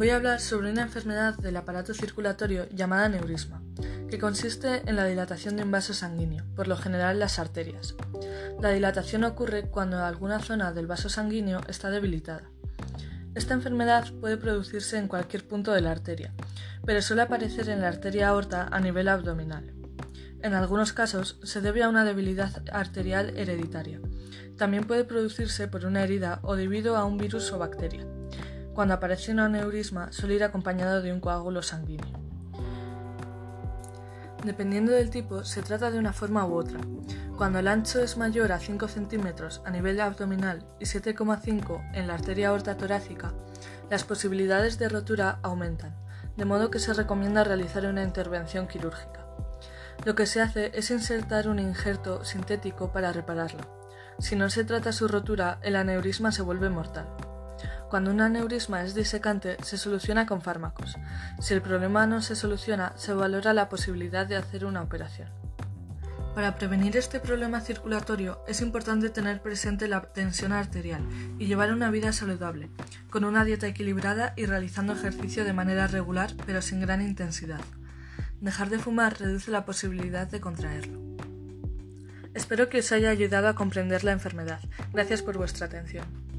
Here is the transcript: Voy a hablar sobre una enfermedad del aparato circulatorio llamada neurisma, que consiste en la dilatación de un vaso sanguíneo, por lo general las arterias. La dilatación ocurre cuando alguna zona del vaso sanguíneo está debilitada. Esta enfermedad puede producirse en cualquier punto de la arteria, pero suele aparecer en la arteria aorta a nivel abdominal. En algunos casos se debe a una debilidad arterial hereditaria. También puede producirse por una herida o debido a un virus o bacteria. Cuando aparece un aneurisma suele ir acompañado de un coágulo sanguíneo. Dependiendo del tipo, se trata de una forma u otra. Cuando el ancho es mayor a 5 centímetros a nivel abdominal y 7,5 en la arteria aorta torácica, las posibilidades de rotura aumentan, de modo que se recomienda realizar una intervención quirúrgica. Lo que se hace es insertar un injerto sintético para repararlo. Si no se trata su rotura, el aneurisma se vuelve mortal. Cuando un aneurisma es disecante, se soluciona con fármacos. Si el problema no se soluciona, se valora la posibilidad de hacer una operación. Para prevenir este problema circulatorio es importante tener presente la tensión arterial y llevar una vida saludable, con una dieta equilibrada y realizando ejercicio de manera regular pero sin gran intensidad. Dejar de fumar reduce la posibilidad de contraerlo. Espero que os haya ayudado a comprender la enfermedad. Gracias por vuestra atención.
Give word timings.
Voy 0.00 0.08
a 0.08 0.16
hablar 0.16 0.40
sobre 0.40 0.70
una 0.70 0.80
enfermedad 0.80 1.36
del 1.36 1.58
aparato 1.58 1.92
circulatorio 1.92 2.66
llamada 2.70 3.06
neurisma, 3.10 3.62
que 4.08 4.18
consiste 4.18 4.80
en 4.88 4.96
la 4.96 5.04
dilatación 5.04 5.56
de 5.56 5.62
un 5.62 5.70
vaso 5.70 5.92
sanguíneo, 5.92 6.42
por 6.56 6.68
lo 6.68 6.78
general 6.78 7.18
las 7.18 7.38
arterias. 7.38 7.96
La 8.62 8.70
dilatación 8.70 9.24
ocurre 9.24 9.68
cuando 9.68 10.02
alguna 10.02 10.40
zona 10.40 10.72
del 10.72 10.86
vaso 10.86 11.10
sanguíneo 11.10 11.60
está 11.68 11.90
debilitada. 11.90 12.50
Esta 13.34 13.52
enfermedad 13.52 14.10
puede 14.22 14.38
producirse 14.38 14.96
en 14.96 15.06
cualquier 15.06 15.46
punto 15.46 15.74
de 15.74 15.82
la 15.82 15.90
arteria, 15.90 16.32
pero 16.86 17.02
suele 17.02 17.20
aparecer 17.20 17.68
en 17.68 17.82
la 17.82 17.88
arteria 17.88 18.28
aorta 18.28 18.68
a 18.72 18.80
nivel 18.80 19.06
abdominal. 19.06 19.74
En 20.40 20.54
algunos 20.54 20.94
casos 20.94 21.38
se 21.42 21.60
debe 21.60 21.82
a 21.82 21.90
una 21.90 22.06
debilidad 22.06 22.64
arterial 22.72 23.36
hereditaria. 23.36 24.00
También 24.56 24.84
puede 24.84 25.04
producirse 25.04 25.68
por 25.68 25.84
una 25.84 26.02
herida 26.02 26.40
o 26.42 26.56
debido 26.56 26.96
a 26.96 27.04
un 27.04 27.18
virus 27.18 27.52
o 27.52 27.58
bacteria. 27.58 28.06
Cuando 28.80 28.94
aparece 28.94 29.30
un 29.30 29.40
aneurisma 29.40 30.10
suele 30.10 30.36
ir 30.36 30.42
acompañado 30.42 31.02
de 31.02 31.12
un 31.12 31.20
coágulo 31.20 31.60
sanguíneo. 31.60 32.18
Dependiendo 34.42 34.90
del 34.92 35.10
tipo, 35.10 35.44
se 35.44 35.60
trata 35.60 35.90
de 35.90 35.98
una 35.98 36.14
forma 36.14 36.46
u 36.46 36.54
otra. 36.54 36.80
Cuando 37.36 37.58
el 37.58 37.68
ancho 37.68 38.00
es 38.00 38.16
mayor 38.16 38.52
a 38.52 38.58
5 38.58 38.88
centímetros 38.88 39.60
a 39.66 39.70
nivel 39.70 40.00
abdominal 40.00 40.66
y 40.78 40.86
7,5 40.86 41.90
en 41.92 42.06
la 42.06 42.14
arteria 42.14 42.48
aorta 42.48 42.78
torácica, 42.78 43.34
las 43.90 44.04
posibilidades 44.04 44.78
de 44.78 44.88
rotura 44.88 45.40
aumentan, 45.42 45.94
de 46.38 46.46
modo 46.46 46.70
que 46.70 46.78
se 46.78 46.94
recomienda 46.94 47.44
realizar 47.44 47.84
una 47.84 48.02
intervención 48.02 48.66
quirúrgica. 48.66 49.26
Lo 50.06 50.14
que 50.14 50.24
se 50.24 50.40
hace 50.40 50.70
es 50.72 50.90
insertar 50.90 51.48
un 51.48 51.58
injerto 51.58 52.24
sintético 52.24 52.92
para 52.92 53.12
repararlo. 53.12 53.60
Si 54.20 54.36
no 54.36 54.48
se 54.48 54.64
trata 54.64 54.90
su 54.92 55.06
rotura, 55.06 55.58
el 55.60 55.76
aneurisma 55.76 56.32
se 56.32 56.40
vuelve 56.40 56.70
mortal. 56.70 57.29
Cuando 57.90 58.12
un 58.12 58.20
aneurisma 58.20 58.84
es 58.84 58.94
disecante, 58.94 59.56
se 59.64 59.76
soluciona 59.76 60.24
con 60.24 60.42
fármacos. 60.42 60.96
Si 61.40 61.54
el 61.54 61.60
problema 61.60 62.06
no 62.06 62.22
se 62.22 62.36
soluciona, 62.36 62.92
se 62.94 63.12
valora 63.12 63.52
la 63.52 63.68
posibilidad 63.68 64.28
de 64.28 64.36
hacer 64.36 64.64
una 64.64 64.80
operación. 64.80 65.28
Para 66.32 66.54
prevenir 66.54 66.96
este 66.96 67.18
problema 67.18 67.60
circulatorio 67.60 68.44
es 68.46 68.60
importante 68.60 69.10
tener 69.10 69.42
presente 69.42 69.88
la 69.88 70.02
tensión 70.02 70.52
arterial 70.52 71.02
y 71.40 71.46
llevar 71.46 71.72
una 71.72 71.90
vida 71.90 72.12
saludable, 72.12 72.70
con 73.10 73.24
una 73.24 73.44
dieta 73.44 73.66
equilibrada 73.66 74.34
y 74.36 74.46
realizando 74.46 74.92
ejercicio 74.92 75.44
de 75.44 75.52
manera 75.52 75.88
regular 75.88 76.30
pero 76.46 76.62
sin 76.62 76.78
gran 76.80 77.02
intensidad. 77.02 77.60
Dejar 78.40 78.70
de 78.70 78.78
fumar 78.78 79.18
reduce 79.18 79.50
la 79.50 79.64
posibilidad 79.64 80.28
de 80.28 80.40
contraerlo. 80.40 81.00
Espero 82.34 82.68
que 82.68 82.78
os 82.78 82.92
haya 82.92 83.10
ayudado 83.10 83.48
a 83.48 83.56
comprender 83.56 84.04
la 84.04 84.12
enfermedad. 84.12 84.60
Gracias 84.92 85.22
por 85.22 85.36
vuestra 85.36 85.66
atención. 85.66 86.29